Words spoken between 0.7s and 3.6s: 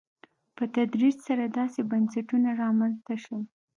تدریج سره داسې بنسټونه رامنځته شول.